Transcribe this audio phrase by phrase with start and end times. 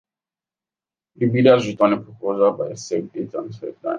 [1.15, 3.75] The bidders return a proposal by a set date and time.